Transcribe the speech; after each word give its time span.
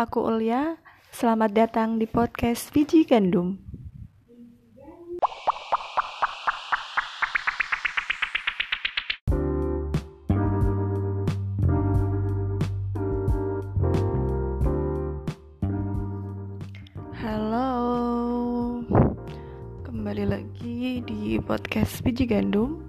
aku 0.00 0.24
Ulia. 0.24 0.80
Selamat 1.12 1.52
datang 1.52 2.00
di 2.00 2.08
podcast 2.08 2.72
Biji 2.72 3.04
Gandum. 3.04 3.60
Halo, 17.20 17.68
kembali 19.84 20.24
lagi 20.24 21.04
di 21.04 21.36
podcast 21.44 22.00
Biji 22.00 22.24
Gandum. 22.24 22.88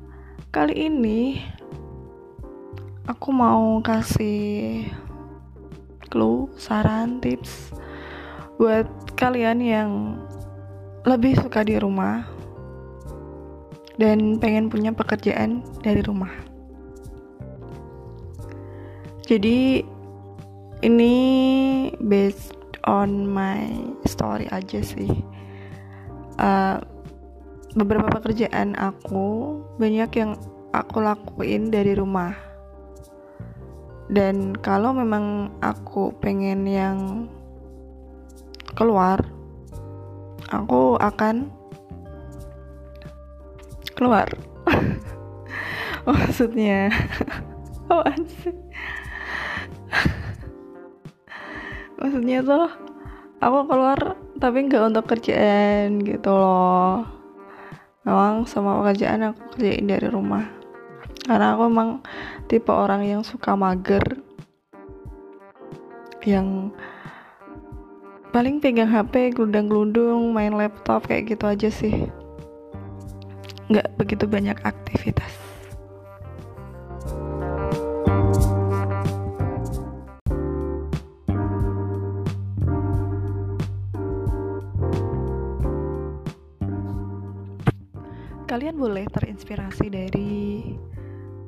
Kali 0.56 0.88
ini 0.88 1.44
aku 3.04 3.36
mau 3.36 3.84
kasih 3.84 4.88
clue, 6.12 6.52
saran, 6.60 7.24
tips 7.24 7.72
buat 8.60 8.86
kalian 9.18 9.58
yang 9.64 9.90
lebih 11.08 11.34
suka 11.40 11.66
di 11.66 11.82
rumah 11.82 12.28
dan 13.98 14.38
pengen 14.38 14.70
punya 14.70 14.94
pekerjaan 14.94 15.66
dari 15.82 16.06
rumah. 16.06 16.30
Jadi 19.26 19.82
ini 20.86 21.16
based 22.04 22.54
on 22.86 23.26
my 23.26 23.66
story 24.06 24.46
aja 24.54 24.84
sih. 24.84 25.10
Uh, 26.42 26.82
beberapa 27.78 28.12
pekerjaan 28.12 28.76
aku 28.76 29.58
banyak 29.80 30.12
yang 30.18 30.36
aku 30.76 31.00
lakuin 31.00 31.72
dari 31.72 31.96
rumah 31.96 32.51
dan 34.12 34.52
kalau 34.60 34.92
memang 34.92 35.56
aku 35.64 36.12
pengen 36.20 36.68
yang 36.68 37.32
keluar 38.76 39.24
aku 40.52 41.00
akan 41.00 41.48
keluar. 43.96 44.28
Maksudnya 46.08 46.92
maksudnya 52.00 52.40
tuh 52.40 52.72
aku 53.44 53.68
keluar 53.68 54.16
tapi 54.40 54.64
nggak 54.66 54.96
untuk 54.96 55.12
kerjaan 55.12 56.00
gitu 56.02 56.32
loh. 56.32 57.04
Memang 58.08 58.48
semua 58.50 58.82
pekerjaan 58.82 59.30
aku 59.30 59.54
kerjain 59.54 59.86
dari 59.86 60.10
rumah 60.10 60.61
karena 61.22 61.54
aku 61.54 61.70
emang 61.70 61.90
tipe 62.50 62.74
orang 62.74 63.06
yang 63.06 63.22
suka 63.22 63.54
mager. 63.54 64.04
Yang 66.26 66.74
paling 68.34 68.62
pegang 68.62 68.90
HP 68.90 69.36
gelundang-gelundung 69.38 70.34
main 70.34 70.54
laptop 70.54 71.06
kayak 71.06 71.36
gitu 71.36 71.46
aja 71.46 71.70
sih. 71.70 72.10
Nggak 73.70 73.88
begitu 73.98 74.26
banyak 74.26 74.58
aktivitas. 74.66 75.34
Kalian 88.52 88.76
boleh 88.76 89.08
terinspirasi 89.08 89.88
dari 89.88 90.76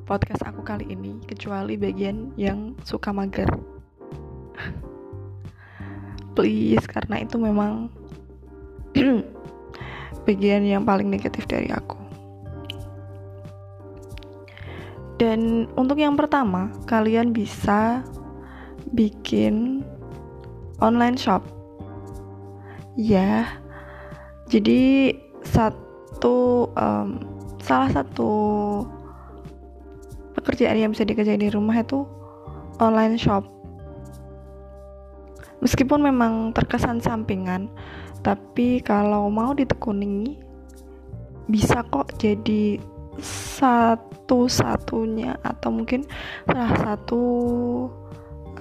podcast 0.04 0.44
aku 0.44 0.62
kali 0.62 0.92
ini 0.92 1.20
kecuali 1.24 1.80
bagian 1.80 2.36
yang 2.36 2.76
suka 2.84 3.16
mager. 3.16 3.48
Please 6.36 6.84
karena 6.86 7.24
itu 7.24 7.40
memang 7.40 7.88
bagian 10.28 10.64
yang 10.68 10.84
paling 10.84 11.08
negatif 11.08 11.48
dari 11.48 11.72
aku. 11.72 11.96
Dan 15.16 15.72
untuk 15.80 15.96
yang 15.96 16.20
pertama 16.20 16.68
kalian 16.84 17.32
bisa 17.32 18.04
bikin 18.92 19.88
online 20.84 21.16
shop. 21.16 21.48
Ya 23.00 23.48
jadi 24.52 25.16
satu 25.48 26.68
um, 26.76 27.24
salah 27.64 27.90
satu 27.90 28.32
pekerjaan 30.34 30.78
yang 30.78 30.92
bisa 30.92 31.06
dikerjain 31.06 31.42
di 31.42 31.50
rumah 31.54 31.80
itu 31.80 32.06
online 32.82 33.18
shop. 33.18 33.46
Meskipun 35.64 36.04
memang 36.04 36.52
terkesan 36.52 37.00
sampingan 37.00 37.72
tapi 38.24 38.80
kalau 38.84 39.28
mau 39.28 39.52
ditekuni 39.56 40.40
bisa 41.48 41.84
kok 41.92 42.12
jadi 42.20 42.80
satu-satunya 43.20 45.38
atau 45.44 45.70
mungkin 45.70 46.08
salah 46.48 46.74
satu 46.80 47.22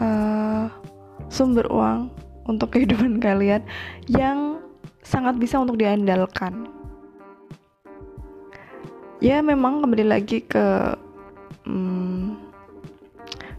uh, 0.02 0.66
sumber 1.30 1.70
uang 1.70 2.10
untuk 2.50 2.74
kehidupan 2.74 3.20
kalian 3.24 3.62
yang 4.10 4.58
sangat 5.02 5.38
bisa 5.38 5.58
untuk 5.62 5.78
diandalkan. 5.78 6.66
Ya 9.22 9.38
memang 9.38 9.86
kembali 9.86 10.10
lagi 10.10 10.42
ke 10.42 10.98
hmm, 11.66 12.38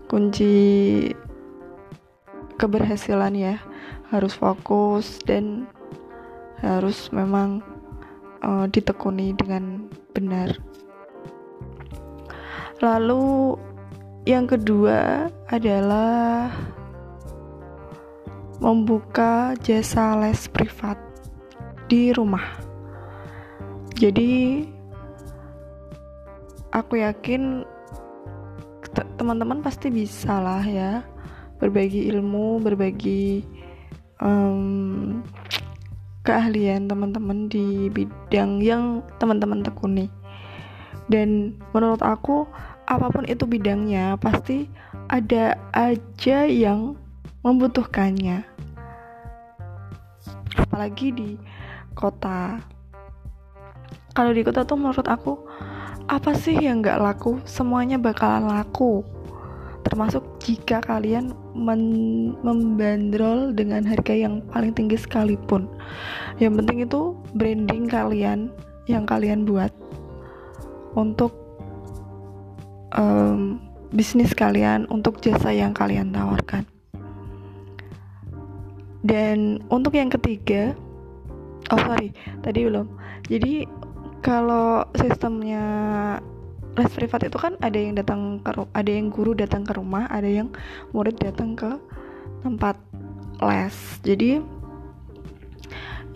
kunci 0.08 0.56
keberhasilan 2.58 3.34
ya 3.36 3.56
harus 4.14 4.38
fokus 4.38 5.18
dan 5.25 5.66
harus 6.64 7.12
memang 7.12 7.59
uh, 8.46 8.69
ditekuni 8.69 9.36
dengan 9.36 9.90
benar. 10.16 10.56
Lalu 12.80 13.58
yang 14.24 14.47
kedua 14.47 15.28
adalah 15.52 16.52
membuka 18.64 19.56
jasa 19.59 20.16
les 20.24 20.47
privat 20.47 20.96
di 21.91 22.16
rumah. 22.16 22.56
Jadi 24.00 24.64
aku 26.72 27.03
yakin 27.03 27.68
teman-teman 28.93 29.59
pasti 29.65 29.89
bisa 29.89 30.37
lah 30.39 30.63
ya. 30.63 31.01
Berbagi 31.57 32.11
ilmu 32.11 32.59
berbagi 32.59 33.43
um, 34.19 35.23
keahlian 36.23 36.87
teman-teman 36.87 37.51
di 37.51 37.91
bidang 37.91 38.63
yang 38.63 39.03
teman-teman 39.19 39.63
tekuni. 39.63 40.07
Dan 41.11 41.59
menurut 41.75 41.99
aku 41.99 42.47
apa 42.87 43.07
pun 43.11 43.23
itu 43.27 43.43
bidangnya 43.47 44.15
pasti 44.19 44.67
ada 45.11 45.59
aja 45.75 46.47
yang 46.47 46.95
membutuhkannya. 47.43 48.47
Apalagi 50.55 51.07
di 51.11 51.29
kota. 51.93 52.63
Kalau 54.13 54.31
di 54.31 54.45
kota 54.45 54.63
tuh 54.63 54.77
menurut 54.77 55.07
aku 55.09 55.41
apa 56.08 56.36
sih 56.36 56.56
yang 56.58 56.84
gak 56.84 57.00
laku? 57.00 57.40
Semuanya 57.47 57.96
bakalan 57.96 58.52
laku. 58.52 59.03
Termasuk 59.84 60.24
jika 60.40 60.80
kalian 60.80 61.36
membandrol 62.44 63.52
dengan 63.52 63.84
harga 63.84 64.16
yang 64.16 64.40
paling 64.52 64.72
tinggi 64.72 64.96
sekalipun. 64.96 65.68
Yang 66.40 66.64
penting 66.64 66.78
itu 66.88 67.02
branding 67.36 67.86
kalian 67.91 68.47
yang 68.88 69.03
kalian 69.03 69.44
buat 69.44 69.72
untuk 70.96 71.36
um, 72.96 73.59
bisnis 73.91 74.32
kalian 74.34 74.88
untuk 74.88 75.20
jasa 75.20 75.52
yang 75.52 75.76
kalian 75.76 76.16
tawarkan. 76.16 76.64
Dan 79.03 79.59
untuk 79.67 79.99
yang 79.99 80.08
ketiga 80.08 80.72
oh 81.72 81.79
sorry 81.79 82.16
tadi 82.40 82.67
belum. 82.67 82.88
Jadi 83.28 83.67
kalau 84.23 84.87
sistemnya 84.96 85.66
les 86.73 86.90
privat 86.90 87.22
itu 87.28 87.37
kan 87.37 87.53
ada 87.61 87.78
yang 87.78 87.93
datang 87.93 88.41
ke 88.41 88.49
ada 88.73 88.90
yang 88.90 89.14
guru 89.14 89.37
datang 89.37 89.61
ke 89.61 89.78
rumah 89.78 90.09
ada 90.09 90.25
yang 90.25 90.49
murid 90.96 91.20
datang 91.22 91.53
ke 91.53 91.70
tempat 92.41 92.79
les. 93.43 93.75
Jadi 94.02 94.41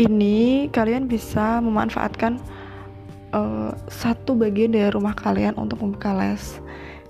ini 0.01 0.69
kalian 0.71 1.05
bisa 1.05 1.59
memanfaatkan 1.61 2.41
uh, 3.35 3.75
satu 3.91 4.33
bagian 4.33 4.73
dari 4.73 4.89
rumah 4.89 5.13
kalian 5.13 5.53
untuk 5.59 5.83
membuka 5.83 6.15
les. 6.15 6.63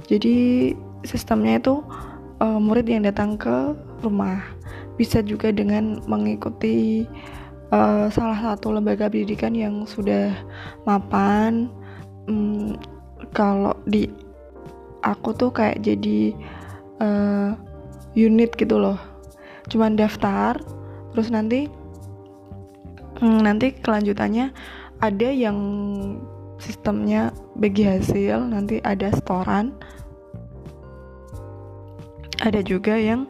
Jadi 0.09 0.71
sistemnya 1.05 1.61
itu 1.61 1.83
uh, 2.41 2.59
murid 2.59 2.89
yang 2.89 3.05
datang 3.05 3.37
ke 3.37 3.75
rumah. 4.01 4.43
Bisa 4.97 5.21
juga 5.21 5.53
dengan 5.53 6.01
mengikuti 6.09 7.05
uh, 7.71 8.07
salah 8.11 8.39
satu 8.39 8.71
lembaga 8.71 9.11
pendidikan 9.11 9.51
yang 9.55 9.83
sudah 9.83 10.31
mapan 10.87 11.67
um, 12.27 12.75
kalau 13.35 13.75
di 13.87 14.07
aku 15.03 15.33
tuh 15.35 15.51
kayak 15.51 15.83
jadi 15.83 16.35
uh, 17.01 17.55
unit 18.17 18.53
gitu 18.55 18.77
loh. 18.79 18.99
Cuman 19.67 19.99
daftar 19.99 20.57
terus 21.13 21.29
nanti 21.33 21.67
hmm, 23.19 23.39
nanti 23.43 23.73
kelanjutannya 23.77 24.51
ada 24.97 25.29
yang 25.29 25.57
sistemnya 26.57 27.29
bagi 27.57 27.85
hasil 27.85 28.49
nanti 28.49 28.81
ada 28.81 29.13
setoran. 29.13 29.75
Ada 32.37 32.61
juga 32.61 32.93
yang 32.93 33.25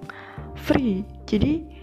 free. 0.59 1.07
Jadi 1.23 1.76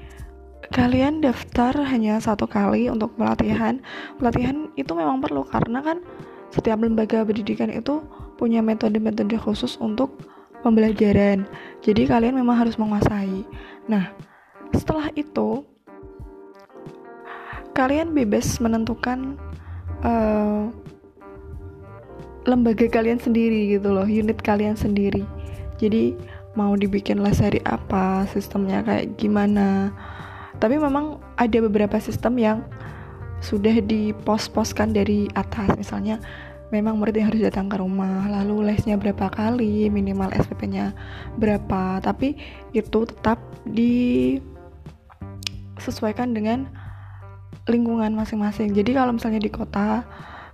kalian 0.75 1.23
daftar 1.23 1.71
hanya 1.87 2.19
satu 2.19 2.51
kali 2.51 2.91
untuk 2.91 3.15
pelatihan. 3.15 3.79
Pelatihan 4.19 4.75
itu 4.75 4.91
memang 4.91 5.23
perlu 5.23 5.47
karena 5.47 5.79
kan 5.79 6.03
setiap 6.51 6.83
lembaga 6.83 7.23
pendidikan 7.23 7.71
itu 7.71 8.03
punya 8.35 8.59
metode-metode 8.59 9.39
khusus 9.39 9.79
untuk 9.79 10.19
pembelajaran. 10.67 11.47
Jadi 11.79 12.11
kalian 12.11 12.35
memang 12.35 12.67
harus 12.67 12.75
menguasai. 12.75 13.47
Nah 13.87 14.11
setelah 14.75 15.15
itu 15.15 15.63
kalian 17.79 18.11
bebas 18.11 18.59
menentukan 18.59 19.39
uh, 20.03 20.75
lembaga 22.51 22.91
kalian 22.91 23.23
sendiri 23.23 23.79
gitu 23.79 23.95
loh 23.95 24.11
unit 24.11 24.43
kalian 24.43 24.75
sendiri. 24.75 25.23
Jadi 25.79 26.19
mau 26.59 26.75
dibikin 26.75 27.23
les 27.23 27.39
hari 27.39 27.63
apa 27.63 28.27
sistemnya 28.31 28.83
kayak 28.83 29.15
gimana 29.19 29.95
tapi 30.63 30.79
memang 30.79 31.19
ada 31.35 31.59
beberapa 31.63 31.99
sistem 31.99 32.39
yang 32.39 32.59
sudah 33.45 33.85
dipos-poskan 33.85 34.97
dari 34.97 35.29
atas. 35.37 35.77
Misalnya 35.77 36.17
memang 36.73 36.97
murid 36.97 37.21
yang 37.21 37.29
harus 37.29 37.45
datang 37.45 37.69
ke 37.69 37.77
rumah 37.77 38.25
lalu 38.27 38.73
lesnya 38.73 38.97
berapa 38.97 39.29
kali 39.29 39.93
minimal 39.93 40.33
SPP-nya 40.33 40.97
berapa. 41.37 42.01
Tapi 42.01 42.41
itu 42.73 43.05
tetap 43.05 43.37
disesuaikan 43.69 46.33
dengan 46.33 46.73
lingkungan 47.69 48.17
masing-masing. 48.17 48.73
Jadi 48.73 48.97
kalau 48.97 49.13
misalnya 49.13 49.45
di 49.45 49.53
kota 49.53 50.09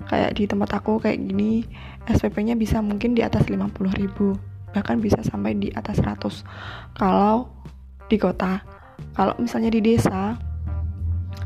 kayak 0.08 0.32
di 0.34 0.48
tempat 0.48 0.80
aku 0.80 0.96
kayak 0.96 1.20
gini 1.20 1.68
SPP-nya 2.08 2.56
bisa 2.56 2.80
mungkin 2.82 3.14
di 3.14 3.22
atas 3.22 3.46
50 3.46 3.70
ribu. 3.94 4.34
Bahkan 4.70 5.02
bisa 5.02 5.18
sampai 5.22 5.54
di 5.58 5.70
atas 5.74 5.98
100 6.02 6.44
kalau 6.98 7.50
di 8.10 8.18
kota 8.18 8.62
kalau 9.14 9.34
misalnya 9.40 9.70
di 9.72 9.80
desa 9.82 10.36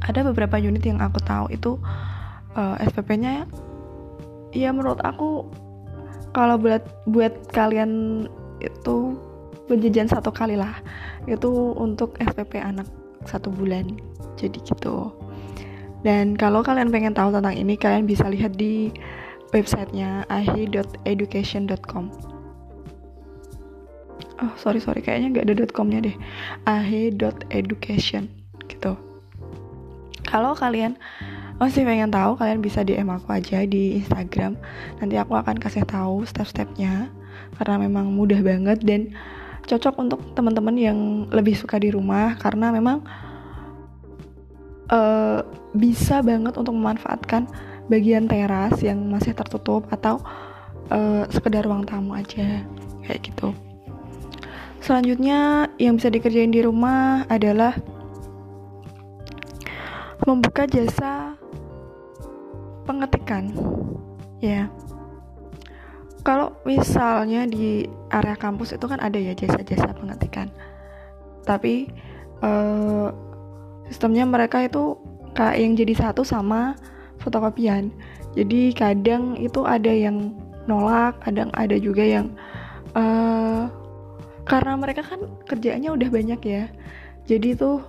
ada 0.05 0.21
beberapa 0.27 0.61
unit 0.61 0.85
yang 0.85 1.01
aku 1.01 1.19
tahu 1.25 1.49
itu 1.53 1.81
uh, 2.57 2.77
eh, 2.79 2.87
SPP-nya 2.89 3.49
ya 4.53 4.71
menurut 4.71 5.01
aku 5.03 5.49
kalau 6.35 6.59
buat 6.61 6.83
buat 7.09 7.33
kalian 7.55 8.25
itu 8.63 9.17
penjajan 9.67 10.11
satu 10.11 10.29
kali 10.31 10.59
lah 10.59 10.77
itu 11.25 11.49
untuk 11.79 12.21
SPP 12.21 12.61
anak 12.61 12.87
satu 13.25 13.49
bulan 13.49 13.97
jadi 14.37 14.61
gitu 14.61 15.15
dan 16.05 16.37
kalau 16.37 16.61
kalian 16.61 16.93
pengen 16.93 17.17
tahu 17.17 17.33
tentang 17.33 17.57
ini, 17.57 17.81
kalian 17.81 18.05
bisa 18.05 18.29
lihat 18.29 18.61
di 18.61 18.93
websitenya 19.57 20.29
ahe.education.com. 20.29 22.13
Oh 24.43 24.51
sorry 24.59 24.83
sorry, 24.83 24.99
kayaknya 24.99 25.31
nggak 25.31 25.45
ada 25.47 25.71
.comnya 25.71 26.03
deh. 26.03 26.17
ahe.education 26.67 28.27
gitu. 28.67 28.99
Kalau 30.27 30.57
kalian 30.59 30.99
masih 31.63 31.87
pengen 31.87 32.11
tahu, 32.11 32.35
kalian 32.35 32.59
bisa 32.59 32.83
DM 32.83 33.07
aku 33.15 33.31
aja 33.31 33.63
di 33.63 34.03
Instagram. 34.03 34.59
Nanti 34.99 35.15
aku 35.15 35.39
akan 35.39 35.57
kasih 35.63 35.87
tahu 35.87 36.27
step-stepnya 36.27 37.15
karena 37.55 37.87
memang 37.87 38.11
mudah 38.11 38.43
banget 38.43 38.83
dan 38.83 39.15
cocok 39.65 39.95
untuk 40.03 40.21
teman-teman 40.35 40.77
yang 40.77 40.99
lebih 41.31 41.55
suka 41.55 41.79
di 41.79 41.95
rumah 41.95 42.37
karena 42.37 42.75
memang 42.75 43.07
uh, 44.91 45.41
bisa 45.73 46.21
banget 46.21 46.59
untuk 46.59 46.75
memanfaatkan 46.75 47.49
bagian 47.89 48.29
teras 48.29 48.81
yang 48.81 48.99
masih 49.09 49.33
tertutup 49.37 49.87
atau 49.93 50.21
uh, 50.93 51.25
sekedar 51.31 51.65
ruang 51.65 51.85
tamu 51.87 52.17
aja 52.17 52.65
kayak 53.05 53.21
gitu. 53.25 53.55
Selanjutnya 54.85 55.73
yang 55.81 55.97
bisa 55.97 56.13
dikerjain 56.13 56.53
di 56.53 56.61
rumah 56.61 57.25
adalah 57.33 57.73
membuka 60.29 60.69
jasa 60.69 61.33
pengetikan. 62.85 63.49
Ya. 64.45 64.69
Kalau 66.21 66.53
misalnya 66.69 67.49
di 67.49 67.89
area 68.13 68.37
kampus 68.37 68.77
itu 68.77 68.85
kan 68.85 69.01
ada 69.01 69.17
ya 69.17 69.33
jasa-jasa 69.33 69.97
pengetikan. 69.97 70.53
Tapi 71.49 71.89
uh, 72.45 73.09
sistemnya 73.89 74.29
mereka 74.29 74.65
itu 74.65 75.01
kayak 75.33 75.57
yang 75.61 75.73
jadi 75.77 75.95
satu 75.97 76.23
sama 76.23 76.79
fotokopian 77.21 77.91
jadi 78.35 78.75
kadang 78.75 79.39
itu 79.39 79.63
ada 79.67 79.91
yang 79.91 80.35
nolak 80.67 81.19
kadang 81.23 81.51
ada 81.55 81.77
juga 81.79 82.03
yang 82.03 82.27
uh, 82.97 83.69
karena 84.45 84.77
mereka 84.77 85.01
kan 85.05 85.21
kerjaannya 85.49 85.91
udah 85.93 86.09
banyak 86.13 86.41
ya. 86.45 86.65
Jadi 87.25 87.57
tuh 87.57 87.81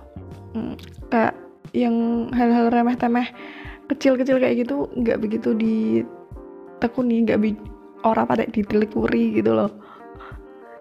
mm, 0.56 0.74
kayak 1.12 1.34
yang 1.76 2.28
hal-hal 2.32 2.72
remeh 2.72 2.96
temeh 2.96 3.28
kecil-kecil 3.86 4.40
kayak 4.40 4.66
gitu 4.66 4.88
nggak 4.96 5.20
begitu 5.20 5.52
ditekuni 5.52 7.22
nggak 7.28 7.38
bi 7.38 7.50
orang 8.02 8.26
pada 8.26 8.48
ditelikuri 8.48 9.36
gitu 9.36 9.52
loh. 9.52 9.72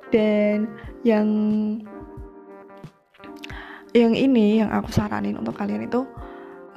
Dan 0.10 0.72
yang 1.04 1.28
yang 3.92 4.16
ini 4.16 4.64
yang 4.64 4.72
aku 4.72 4.92
saranin 4.92 5.40
untuk 5.40 5.56
kalian 5.56 5.88
itu 5.88 6.04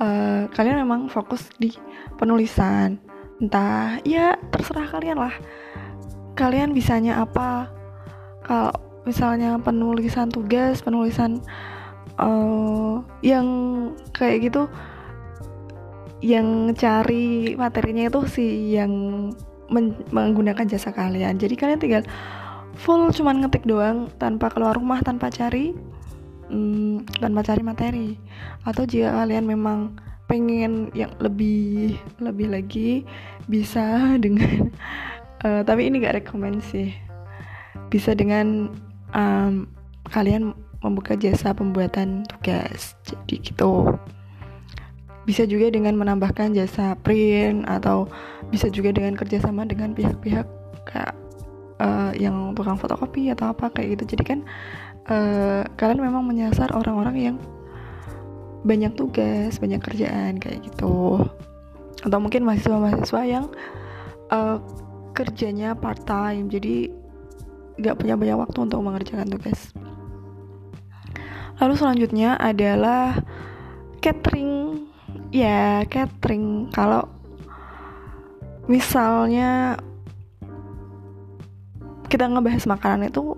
uh, 0.03 0.51
kalian 0.51 0.83
memang 0.83 1.07
fokus 1.07 1.51
di 1.59 1.71
penulisan. 2.19 2.99
Entah 3.39 4.03
ya 4.03 4.35
terserah 4.51 4.91
kalian 4.91 5.23
lah. 5.23 5.35
Kalian 6.35 6.75
bisanya 6.75 7.23
apa? 7.23 7.71
Kalau 8.43 8.88
misalnya 9.09 9.57
penulisan 9.57 10.29
tugas 10.29 10.85
penulisan 10.85 11.41
uh, 12.21 13.01
yang 13.25 13.47
kayak 14.13 14.53
gitu 14.53 14.69
yang 16.19 16.75
cari 16.75 17.55
materinya 17.55 18.11
itu 18.11 18.21
sih 18.27 18.75
yang 18.75 18.93
menggunakan 20.11 20.67
jasa 20.67 20.91
kalian. 20.91 21.39
Jadi 21.39 21.55
kalian 21.55 21.81
tinggal 21.81 22.03
full 22.75 23.11
cuman 23.15 23.45
ngetik 23.45 23.67
doang 23.69 24.11
tanpa 24.19 24.51
keluar 24.51 24.75
rumah 24.75 24.99
tanpa 25.05 25.31
cari 25.31 25.75
hmm, 26.51 27.07
tanpa 27.23 27.47
cari 27.47 27.63
materi. 27.63 28.09
Atau 28.67 28.89
jika 28.89 29.15
kalian 29.15 29.47
memang 29.47 29.95
pengen 30.27 30.91
yang 30.93 31.15
lebih 31.23 31.97
lebih 32.21 32.53
lagi 32.53 32.91
bisa 33.47 33.85
dengan 34.25 34.75
uh, 35.47 35.63
tapi 35.63 35.87
ini 35.87 36.03
gak 36.03 36.25
rekomend 36.25 36.65
sih. 36.67 36.91
Bisa 37.89 38.13
dengan 38.13 38.75
um, 39.15 39.69
kalian 40.09 40.57
membuka 40.83 41.19
jasa 41.19 41.51
pembuatan 41.53 42.25
tugas 42.27 42.95
jadi 43.05 43.35
gitu. 43.43 43.99
Bisa 45.29 45.45
juga 45.45 45.69
dengan 45.69 45.99
menambahkan 46.01 46.57
jasa 46.57 46.97
print 47.05 47.69
atau 47.69 48.09
bisa 48.49 48.73
juga 48.73 48.95
dengan 48.95 49.13
kerjasama 49.13 49.69
dengan 49.69 49.93
pihak-pihak 49.93 50.47
kayak 50.89 51.13
uh, 51.83 52.13
yang 52.17 52.57
tukang 52.57 52.81
fotokopi 52.81 53.29
atau 53.35 53.53
apa 53.53 53.69
kayak 53.69 53.99
gitu. 53.99 54.17
Jadi 54.17 54.25
kan 54.25 54.39
uh, 55.13 55.63
kalian 55.77 56.01
memang 56.01 56.25
menyasar 56.25 56.73
orang-orang 56.73 57.17
yang 57.19 57.37
banyak 58.65 58.95
tugas, 58.97 59.61
banyak 59.61 59.83
kerjaan 59.83 60.41
kayak 60.41 60.65
gitu. 60.65 61.23
Atau 62.03 62.19
mungkin 62.23 62.47
mahasiswa-mahasiswa 62.47 63.23
yang 63.27 63.47
uh, 64.33 64.59
kerjanya 65.13 65.75
part 65.75 66.03
time, 66.07 66.47
jadi 66.47 66.89
nggak 67.79 67.97
punya 67.97 68.15
banyak 68.19 68.39
waktu 68.39 68.59
untuk 68.59 68.81
mengerjakan 68.83 69.31
tugas. 69.31 69.73
Lalu 71.59 71.75
selanjutnya 71.75 72.39
adalah 72.39 73.19
catering, 73.99 74.87
ya 75.35 75.83
catering. 75.87 76.71
Kalau 76.71 77.07
misalnya 78.69 79.81
kita 82.09 82.25
ngebahas 82.29 82.65
makanan 82.65 83.13
itu 83.13 83.37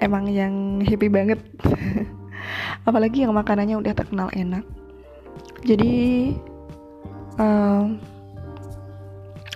emang 0.00 0.28
yang 0.28 0.80
happy 0.84 1.08
banget 1.08 1.40
apalagi 2.88 3.24
yang 3.24 3.32
makanannya 3.32 3.80
udah 3.80 3.92
terkenal 3.96 4.28
enak 4.36 4.64
jadi 5.64 6.32
um, 7.40 7.96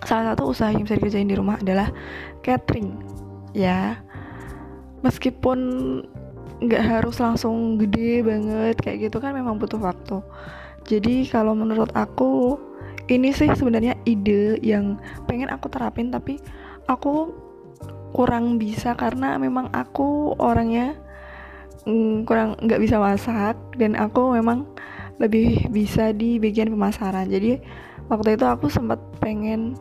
salah 0.09 0.33
satu 0.33 0.49
usaha 0.49 0.73
yang 0.73 0.89
bisa 0.89 0.97
dikerjain 0.97 1.29
di 1.29 1.37
rumah 1.37 1.61
adalah 1.61 1.93
catering 2.41 2.97
ya 3.53 4.01
meskipun 5.03 5.59
nggak 6.59 6.83
harus 6.83 7.23
langsung 7.23 7.79
gede 7.79 8.27
banget 8.27 8.75
kayak 8.83 9.11
gitu 9.11 9.23
kan 9.23 9.35
memang 9.35 9.59
butuh 9.63 9.79
waktu. 9.79 10.19
Jadi 10.89 11.29
kalau 11.31 11.55
menurut 11.55 11.93
aku 11.95 12.59
ini 13.09 13.31
sih 13.31 13.49
sebenarnya 13.55 13.95
ide 14.05 14.59
yang 14.61 14.99
pengen 15.31 15.49
aku 15.49 15.71
terapin 15.71 16.11
tapi 16.11 16.41
aku 16.91 17.33
kurang 18.13 18.57
bisa 18.57 18.97
karena 18.97 19.37
memang 19.37 19.69
aku 19.71 20.35
orangnya 20.41 20.97
mm, 21.85 22.25
kurang 22.25 22.57
nggak 22.59 22.81
bisa 22.81 22.97
masak 22.99 23.57
dan 23.77 23.95
aku 23.95 24.35
memang 24.35 24.65
lebih 25.19 25.69
bisa 25.71 26.11
di 26.15 26.39
bagian 26.43 26.73
pemasaran. 26.73 27.29
Jadi 27.29 27.61
waktu 28.09 28.35
itu 28.39 28.45
aku 28.49 28.67
sempat 28.73 28.99
pengen 29.21 29.77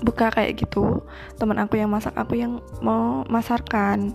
buka 0.00 0.32
kayak 0.32 0.56
gitu 0.60 1.04
teman 1.36 1.60
aku 1.60 1.76
yang 1.76 1.92
masak 1.92 2.16
aku 2.16 2.40
yang 2.40 2.60
mau 2.80 3.24
masarkan. 3.28 4.12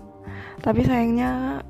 Tapi 0.60 0.82
sayangnya 0.82 1.62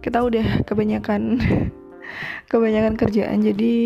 kita 0.00 0.22
udah 0.22 0.64
kebanyakan 0.64 1.40
kebanyakan 2.50 2.94
kerjaan 2.96 3.42
jadi 3.42 3.76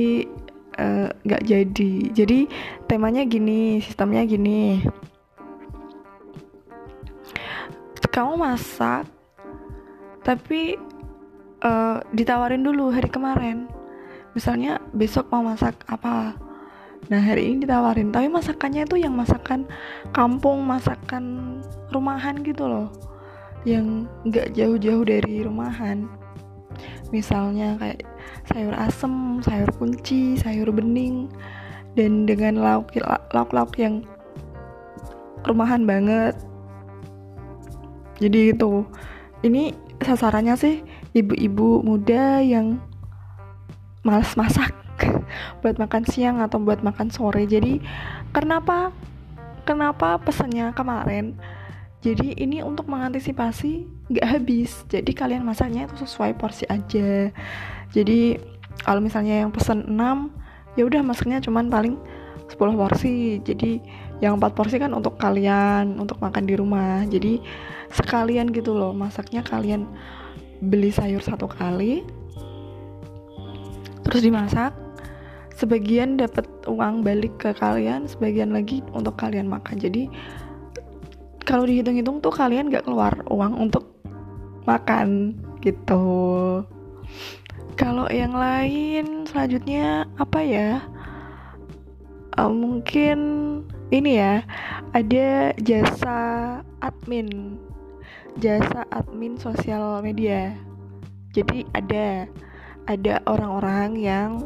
eh, 0.78 1.08
nggak 1.10 1.42
uh, 1.42 1.46
jadi. 1.48 1.92
Jadi 2.12 2.38
temanya 2.86 3.24
gini 3.24 3.80
sistemnya 3.80 4.22
gini. 4.28 4.84
Kamu 8.14 8.38
masak 8.38 9.10
tapi 10.24 10.78
uh, 11.60 11.98
ditawarin 12.14 12.62
dulu 12.62 12.94
hari 12.94 13.10
kemarin. 13.10 13.66
Misalnya 14.32 14.78
besok 14.94 15.30
mau 15.30 15.42
masak 15.46 15.78
apa 15.86 16.43
nah 17.12 17.20
hari 17.20 17.52
ini 17.52 17.68
ditawarin 17.68 18.08
tapi 18.08 18.32
masakannya 18.32 18.88
itu 18.88 18.96
yang 18.96 19.12
masakan 19.12 19.68
kampung 20.16 20.64
masakan 20.64 21.58
rumahan 21.92 22.40
gitu 22.40 22.64
loh. 22.64 22.88
Yang 23.64 24.08
nggak 24.28 24.48
jauh-jauh 24.56 25.04
dari 25.04 25.44
rumahan. 25.44 26.08
Misalnya 27.12 27.76
kayak 27.80 28.04
sayur 28.48 28.74
asem 28.76 29.40
sayur 29.40 29.70
kunci 29.76 30.36
sayur 30.36 30.68
bening 30.68 31.32
dan 31.96 32.28
dengan 32.28 32.60
lauk 32.60 32.92
lauk-lauk 33.32 33.72
yang 33.80 34.04
rumahan 35.48 35.84
banget. 35.84 36.34
Jadi 38.20 38.52
itu 38.52 38.84
ini 39.44 39.76
sasarannya 40.00 40.54
sih 40.56 40.80
ibu-ibu 41.16 41.80
muda 41.84 42.40
yang 42.44 42.80
males 44.04 44.36
masak 44.36 44.83
buat 45.60 45.76
makan 45.76 46.02
siang 46.08 46.40
atau 46.40 46.60
buat 46.60 46.80
makan 46.80 47.10
sore. 47.10 47.44
Jadi 47.48 47.80
kenapa 48.34 48.90
kenapa 49.68 50.20
pesannya 50.20 50.72
kemarin? 50.76 51.36
Jadi 52.04 52.36
ini 52.36 52.60
untuk 52.60 52.86
mengantisipasi 52.88 53.88
nggak 54.12 54.26
habis. 54.28 54.84
Jadi 54.92 55.10
kalian 55.16 55.42
masaknya 55.42 55.88
itu 55.88 56.04
sesuai 56.04 56.36
porsi 56.36 56.68
aja. 56.68 57.32
Jadi 57.92 58.36
kalau 58.84 59.00
misalnya 59.00 59.46
yang 59.46 59.50
pesen 59.54 59.88
6 59.88 59.96
ya 60.76 60.82
udah 60.84 61.00
masaknya 61.00 61.40
cuman 61.40 61.72
paling 61.72 61.96
10 62.52 62.58
porsi. 62.76 63.40
Jadi 63.40 63.80
yang 64.20 64.36
4 64.36 64.52
porsi 64.52 64.76
kan 64.76 64.92
untuk 64.92 65.16
kalian 65.16 65.96
untuk 65.96 66.20
makan 66.20 66.44
di 66.44 66.54
rumah. 66.60 67.08
Jadi 67.08 67.40
sekalian 67.94 68.50
gitu 68.50 68.74
loh 68.74 68.90
masaknya 68.90 69.40
kalian 69.40 69.86
beli 70.58 70.90
sayur 70.90 71.22
satu 71.22 71.46
kali 71.46 72.02
terus 74.04 74.20
dimasak 74.20 74.74
sebagian 75.64 76.20
dapat 76.20 76.44
uang 76.68 77.00
balik 77.00 77.40
ke 77.40 77.56
kalian 77.56 78.04
sebagian 78.04 78.52
lagi 78.52 78.84
untuk 78.92 79.16
kalian 79.16 79.48
makan. 79.48 79.80
Jadi 79.80 80.12
kalau 81.40 81.64
dihitung-hitung 81.64 82.20
tuh 82.20 82.28
kalian 82.28 82.68
gak 82.68 82.84
keluar 82.84 83.16
uang 83.32 83.56
untuk 83.56 83.88
makan 84.68 85.32
gitu. 85.64 86.60
Kalau 87.80 88.04
yang 88.12 88.36
lain 88.36 89.24
selanjutnya 89.24 90.04
apa 90.20 90.44
ya? 90.44 90.84
Uh, 92.36 92.52
mungkin 92.52 93.18
ini 93.88 94.20
ya 94.20 94.44
ada 94.92 95.56
jasa 95.64 96.20
admin. 96.84 97.56
Jasa 98.36 98.84
admin 98.92 99.40
sosial 99.40 100.04
media. 100.04 100.52
Jadi 101.32 101.64
ada 101.72 102.28
ada 102.84 103.24
orang-orang 103.24 103.96
yang 103.96 104.44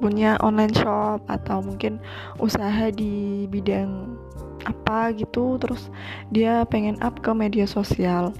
punya 0.00 0.40
online 0.40 0.72
shop 0.72 1.22
atau 1.28 1.60
mungkin 1.60 2.00
usaha 2.40 2.88
di 2.90 3.44
bidang 3.46 4.16
apa 4.64 5.12
gitu 5.16 5.56
terus 5.56 5.88
dia 6.32 6.64
pengen 6.68 6.96
up 7.04 7.20
ke 7.20 7.30
media 7.36 7.68
sosial. 7.68 8.32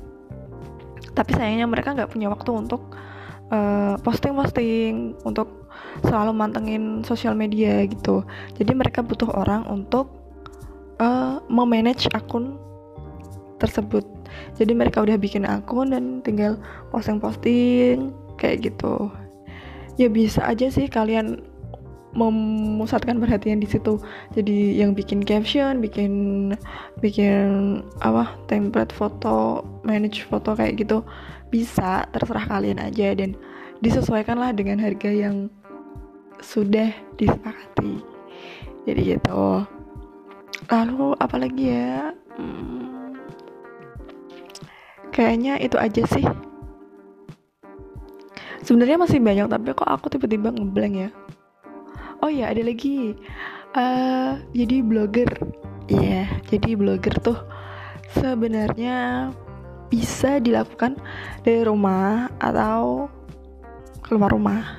Tapi 1.13 1.31
sayangnya 1.37 1.69
mereka 1.69 1.93
nggak 1.93 2.11
punya 2.13 2.33
waktu 2.33 2.51
untuk 2.51 2.97
uh, 3.53 4.01
posting-posting 4.01 5.21
untuk 5.27 5.69
selalu 6.07 6.33
mantengin 6.33 7.05
sosial 7.05 7.37
media 7.37 7.85
gitu. 7.85 8.25
Jadi 8.57 8.73
mereka 8.73 9.05
butuh 9.05 9.29
orang 9.33 9.67
untuk 9.69 10.09
uh, 11.03 11.43
memanage 11.51 12.09
akun 12.17 12.57
tersebut. 13.61 14.07
Jadi 14.57 14.73
mereka 14.73 15.03
udah 15.03 15.19
bikin 15.21 15.45
akun 15.45 15.93
dan 15.93 16.25
tinggal 16.25 16.57
posting-posting 16.95 18.15
kayak 18.41 18.73
gitu. 18.73 19.11
Ya 20.01 20.09
bisa 20.09 20.41
aja 20.47 20.73
sih 20.73 20.89
kalian 20.89 21.50
memusatkan 22.11 23.23
perhatian 23.23 23.63
di 23.63 23.69
situ. 23.71 23.99
Jadi 24.35 24.79
yang 24.79 24.95
bikin 24.95 25.23
caption 25.23 25.79
bikin 25.79 26.13
bikin 26.99 27.81
apa 28.03 28.35
template 28.51 28.91
foto 28.91 29.63
manage 29.87 30.27
foto 30.27 30.59
kayak 30.59 30.83
gitu 30.83 31.07
bisa 31.55 32.07
terserah 32.11 32.47
kalian 32.47 32.83
aja 32.83 33.15
dan 33.15 33.35
disesuaikanlah 33.83 34.55
dengan 34.55 34.83
harga 34.83 35.11
yang 35.11 35.47
sudah 36.43 36.91
disepakati. 37.21 38.03
Jadi 38.89 39.17
gitu. 39.17 39.67
Lalu 40.71 41.19
apalagi 41.19 41.65
ya? 41.75 42.15
Hmm, 42.39 43.19
kayaknya 45.15 45.59
itu 45.63 45.77
aja 45.79 46.03
sih. 46.11 46.25
Sebenarnya 48.61 49.01
masih 49.01 49.19
banyak 49.25 49.49
tapi 49.49 49.73
kok 49.73 49.89
aku 49.89 50.13
tiba-tiba 50.13 50.53
ngeblank 50.53 50.95
ya 51.09 51.11
oh 52.21 52.31
ya 52.31 52.53
ada 52.53 52.63
lagi. 52.65 53.17
Uh, 53.77 54.41
jadi 54.53 54.83
blogger. 54.85 55.31
Ya 55.91 55.99
yeah, 55.99 56.29
jadi 56.47 56.79
blogger 56.79 57.15
tuh 57.19 57.39
sebenarnya 58.15 59.31
bisa 59.91 60.39
dilakukan 60.39 60.95
dari 61.43 61.67
rumah 61.67 62.31
atau 62.39 63.11
keluar 64.07 64.31
rumah. 64.31 64.79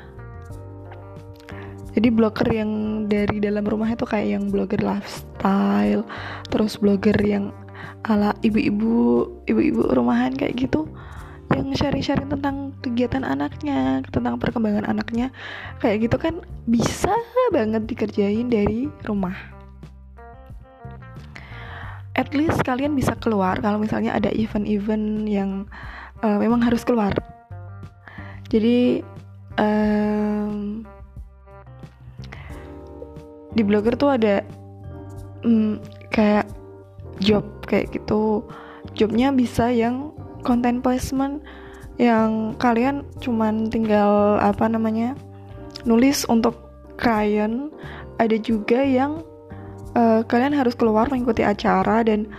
Jadi 1.91 2.07
blogger 2.07 2.47
yang 2.47 2.71
dari 3.11 3.43
dalam 3.43 3.67
rumah 3.67 3.91
itu 3.91 4.07
kayak 4.07 4.39
yang 4.39 4.47
blogger 4.47 4.79
lifestyle 4.79 6.07
terus 6.47 6.79
blogger 6.79 7.15
yang 7.19 7.51
ala 8.07 8.31
ibu-ibu 8.41 9.27
ibu-ibu 9.45 9.91
rumahan 9.91 10.31
kayak 10.33 10.55
gitu 10.55 10.87
yang 11.61 11.77
sharing-sharing 11.77 12.27
tentang 12.27 12.73
kegiatan 12.81 13.21
anaknya, 13.21 14.01
tentang 14.09 14.41
perkembangan 14.41 14.89
anaknya, 14.89 15.29
kayak 15.77 16.09
gitu 16.09 16.17
kan 16.17 16.41
bisa 16.65 17.13
banget 17.53 17.85
dikerjain 17.85 18.49
dari 18.49 18.89
rumah. 19.05 19.37
At 22.17 22.33
least 22.33 22.65
kalian 22.65 22.97
bisa 22.97 23.15
keluar 23.21 23.61
kalau 23.61 23.77
misalnya 23.77 24.17
ada 24.17 24.33
event-event 24.33 25.29
yang 25.29 25.69
uh, 26.25 26.37
memang 26.41 26.65
harus 26.65 26.81
keluar. 26.81 27.13
Jadi 28.51 28.99
um, 29.55 30.83
di 33.55 33.61
blogger 33.63 33.95
tuh 33.95 34.17
ada 34.17 34.43
um, 35.47 35.79
kayak 36.11 36.47
job 37.21 37.45
kayak 37.69 37.93
gitu 37.95 38.43
jobnya 38.97 39.31
bisa 39.31 39.71
yang 39.71 40.11
content 40.41 40.81
placement 40.81 41.41
yang 42.01 42.57
kalian 42.57 43.05
cuman 43.21 43.69
tinggal 43.69 44.41
apa 44.41 44.65
namanya 44.65 45.13
nulis 45.85 46.25
untuk 46.29 46.57
klien. 46.97 47.69
Ada 48.21 48.37
juga 48.37 48.85
yang 48.85 49.25
uh, 49.97 50.21
kalian 50.25 50.53
harus 50.53 50.77
keluar 50.77 51.09
mengikuti 51.09 51.41
acara 51.41 52.05
dan 52.05 52.29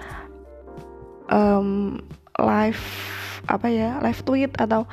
um, 1.32 1.99
live 2.38 2.82
apa 3.50 3.66
ya 3.66 3.99
live 3.99 4.23
tweet 4.23 4.52
atau 4.62 4.87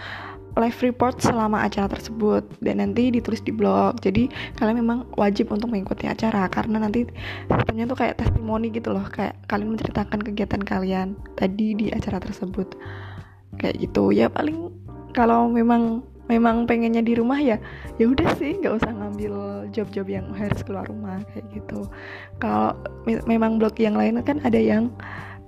live 0.60 0.80
report 0.84 1.24
selama 1.24 1.64
acara 1.64 1.88
tersebut 1.88 2.44
dan 2.60 2.84
nanti 2.84 3.10
ditulis 3.10 3.40
di 3.42 3.56
blog. 3.56 3.98
Jadi 4.04 4.28
kalian 4.60 4.84
memang 4.84 5.00
wajib 5.16 5.56
untuk 5.56 5.72
mengikuti 5.72 6.06
acara 6.06 6.46
karena 6.52 6.84
nanti 6.84 7.08
sistemnya 7.48 7.88
tuh 7.88 7.98
kayak 7.98 8.20
testimoni 8.20 8.68
gitu 8.70 8.92
loh 8.92 9.08
kayak 9.08 9.40
kalian 9.48 9.74
menceritakan 9.74 10.20
kegiatan 10.20 10.62
kalian 10.62 11.08
tadi 11.40 11.74
di 11.74 11.88
acara 11.90 12.20
tersebut. 12.20 12.76
Kayak 13.58 13.90
gitu. 13.90 14.12
Ya 14.12 14.28
paling 14.28 14.70
kalau 15.16 15.48
memang 15.50 16.04
memang 16.30 16.70
pengennya 16.70 17.02
di 17.02 17.18
rumah 17.18 17.42
ya 17.42 17.58
ya 17.98 18.06
udah 18.06 18.38
sih 18.38 18.62
nggak 18.62 18.78
usah 18.78 18.94
ngambil 18.94 19.66
job-job 19.74 20.06
yang 20.06 20.30
harus 20.38 20.62
keluar 20.62 20.86
rumah 20.86 21.24
kayak 21.34 21.48
gitu. 21.58 21.90
Kalau 22.38 22.78
memang 23.26 23.58
blog 23.58 23.74
yang 23.82 23.98
lain 23.98 24.22
kan 24.22 24.38
ada 24.46 24.62
yang 24.62 24.94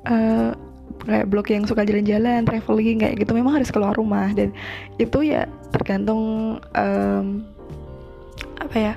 uh, 0.10 0.58
kayak 1.06 1.28
blog 1.32 1.48
yang 1.50 1.64
suka 1.66 1.88
jalan-jalan, 1.88 2.44
traveling 2.44 3.00
kayak 3.02 3.16
gitu 3.20 3.32
memang 3.34 3.62
harus 3.62 3.72
keluar 3.72 3.96
rumah. 3.96 4.30
Dan 4.32 4.52
itu 5.00 5.26
ya 5.26 5.48
tergantung 5.72 6.58
um, 6.76 7.26
apa 8.62 8.76
ya 8.78 8.94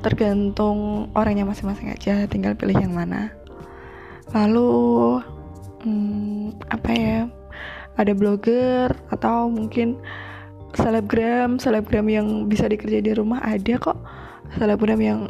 tergantung 0.00 1.10
orangnya 1.12 1.42
masing-masing 1.42 1.90
aja 1.90 2.24
tinggal 2.30 2.54
pilih 2.54 2.78
yang 2.78 2.94
mana. 2.94 3.34
Lalu 4.32 4.70
hmm, 5.84 6.58
apa 6.70 6.90
ya 6.92 7.18
ada 7.98 8.12
blogger 8.14 8.94
atau 9.10 9.50
mungkin 9.50 9.98
selebgram 10.76 11.58
selebgram 11.58 12.06
yang 12.06 12.46
bisa 12.46 12.70
dikerjain 12.70 13.04
di 13.04 13.14
rumah 13.16 13.42
ada 13.42 13.74
kok. 13.80 13.98
Selebgram 14.56 15.00
yang 15.02 15.20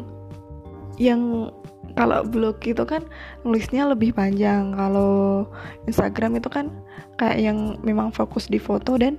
yang 0.99 1.51
kalau 1.95 2.25
blog 2.25 2.61
itu 2.65 2.83
kan 2.85 3.05
nulisnya 3.41 3.87
lebih 3.89 4.13
panjang. 4.13 4.75
Kalau 4.75 5.45
Instagram 5.89 6.37
itu 6.37 6.49
kan 6.51 6.69
kayak 7.17 7.39
yang 7.39 7.57
memang 7.81 8.13
fokus 8.13 8.49
di 8.49 8.61
foto 8.61 8.97
dan 8.99 9.17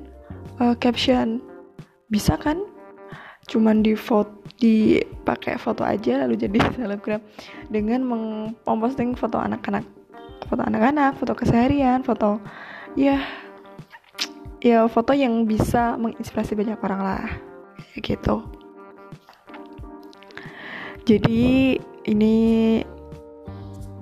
uh, 0.63 0.77
caption. 0.79 1.43
Bisa 2.11 2.35
kan? 2.39 2.63
Cuman 3.51 3.83
di 3.83 3.95
foto 3.95 4.41
dipakai 4.61 5.57
foto 5.57 5.83
aja 5.83 6.21
lalu 6.23 6.37
jadi 6.37 6.59
selebgram. 6.77 7.25
Dengan 7.73 8.05
memposting 8.69 9.17
foto 9.17 9.41
anak-anak 9.41 9.85
foto 10.51 10.67
anak-anak 10.67 11.15
foto 11.15 11.33
keseharian 11.37 12.03
foto 12.03 12.43
ya 12.99 13.23
ya 14.59 14.83
foto 14.91 15.15
yang 15.15 15.47
bisa 15.47 15.97
menginspirasi 15.97 16.53
banyak 16.55 16.79
orang 16.85 17.01
lah. 17.01 17.27
Gitu. 17.97 18.45
Jadi 21.09 21.75
ini 22.11 22.35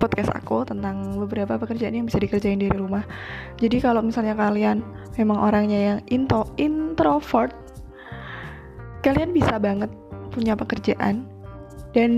podcast 0.01 0.33
aku 0.33 0.65
tentang 0.65 1.21
beberapa 1.21 1.61
pekerjaan 1.61 1.93
yang 1.93 2.07
bisa 2.09 2.17
dikerjain 2.17 2.57
dari 2.57 2.73
rumah 2.73 3.05
jadi 3.61 3.85
kalau 3.85 4.01
misalnya 4.01 4.33
kalian 4.33 4.81
memang 5.21 5.39
orangnya 5.39 5.79
yang 5.79 6.01
into 6.09 6.41
introvert 6.57 7.53
kalian 9.05 9.37
bisa 9.37 9.61
banget 9.61 9.93
punya 10.33 10.57
pekerjaan 10.57 11.29
dan 11.93 12.13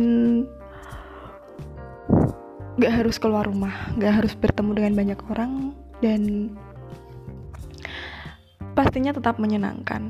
gak 2.78 2.92
harus 3.02 3.18
keluar 3.18 3.49
rumah 3.49 3.73
gak 3.99 4.23
harus 4.23 4.32
bertemu 4.38 4.70
dengan 4.78 4.92
banyak 4.94 5.20
orang 5.32 5.75
dan 6.00 6.52
pastinya 8.80 9.12
tetap 9.12 9.37
menyenangkan. 9.37 10.09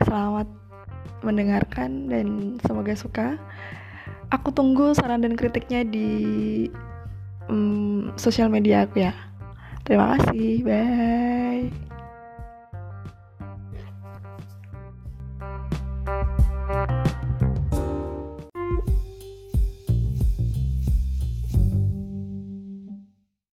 Selamat 0.00 0.48
mendengarkan 1.20 2.08
dan 2.08 2.56
semoga 2.64 2.96
suka. 2.96 3.36
Aku 4.30 4.54
tunggu 4.54 4.94
saran 4.94 5.26
dan 5.26 5.34
kritiknya 5.34 5.82
di 5.82 6.08
um, 7.50 8.14
sosial 8.14 8.46
media 8.46 8.86
aku 8.86 9.02
ya. 9.02 9.12
Terima 9.82 10.14
kasih, 10.14 10.62
bye. 10.62 11.99